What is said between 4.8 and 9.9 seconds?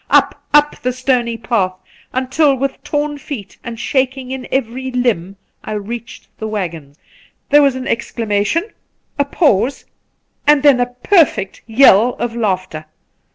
limb, I reached the waggon. There was an exclamation, a pause,